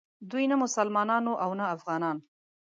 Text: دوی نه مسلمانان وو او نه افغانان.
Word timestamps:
دوی 0.29 0.45
نه 0.51 0.55
مسلمانان 0.63 1.23
وو 1.27 1.41
او 1.43 1.51
نه 1.59 1.65
افغانان. 1.75 2.17